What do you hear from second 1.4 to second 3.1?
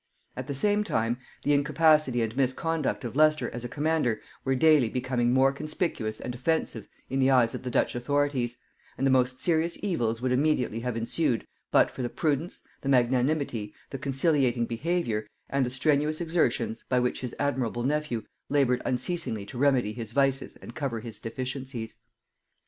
the incapacity and misconduct